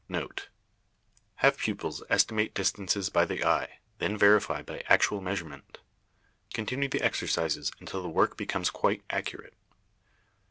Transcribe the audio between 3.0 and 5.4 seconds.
by the eye, then verify by actual